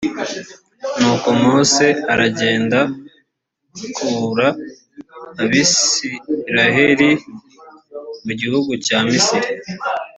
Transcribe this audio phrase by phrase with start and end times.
[0.99, 2.79] nuko mose aragenda
[3.95, 4.47] kura
[5.41, 9.49] abisiraherimu gihugu cya misiri